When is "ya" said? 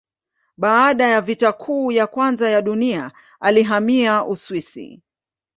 1.07-1.21, 1.91-2.07, 2.49-2.61